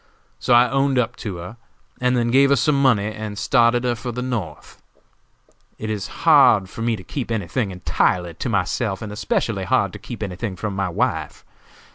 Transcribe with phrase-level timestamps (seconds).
[0.39, 1.57] So I owned up to her,
[1.99, 4.81] and then gave her some money and started her for the North.
[5.77, 9.93] It is hard for me to keep any thing entirely to myself, and especially hard
[9.93, 11.45] to keep any thing from my wife.